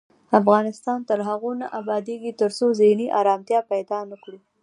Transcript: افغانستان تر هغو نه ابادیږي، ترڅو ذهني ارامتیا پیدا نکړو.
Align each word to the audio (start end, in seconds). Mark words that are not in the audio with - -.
افغانستان 0.39 0.99
تر 1.09 1.19
هغو 1.29 1.51
نه 1.61 1.67
ابادیږي، 1.79 2.31
ترڅو 2.41 2.65
ذهني 2.79 3.07
ارامتیا 3.21 3.59
پیدا 3.71 3.99
نکړو. 4.11 4.37